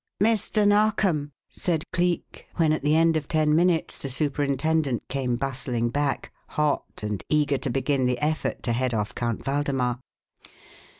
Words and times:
"Mr. 0.19 0.67
Narkom," 0.67 1.31
said 1.47 1.83
Cleek, 1.93 2.47
when 2.55 2.73
at 2.73 2.81
the 2.81 2.95
end 2.95 3.15
of 3.15 3.27
ten 3.27 3.55
minutes 3.55 3.95
the 3.99 4.09
superintendent 4.09 5.07
came 5.09 5.35
bustling 5.35 5.89
back, 5.91 6.33
hot 6.47 7.03
and 7.03 7.23
eager 7.29 7.59
to 7.59 7.69
begin 7.69 8.07
the 8.07 8.17
effort 8.17 8.63
to 8.63 8.71
head 8.73 8.95
off 8.95 9.13
Count 9.13 9.45
Waldemar. 9.45 9.99